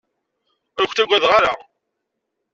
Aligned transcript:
Ur 0.79 0.85
k-ttagadeɣ 0.87 1.31
ara. 1.37 1.53